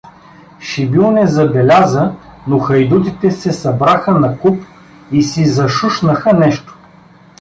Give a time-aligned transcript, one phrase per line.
[0.59, 2.15] Шибил не забеляза,
[2.47, 4.63] но хайдутите се събраха накуп
[5.11, 6.77] и си зашушнаха нещо.